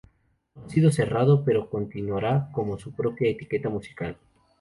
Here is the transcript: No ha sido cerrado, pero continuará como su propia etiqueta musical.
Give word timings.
No 0.55 0.63
ha 0.65 0.67
sido 0.71 0.89
cerrado, 0.91 1.43
pero 1.45 1.69
continuará 1.69 2.49
como 2.53 2.79
su 2.79 2.91
propia 2.91 3.29
etiqueta 3.29 3.69
musical. 3.69 4.17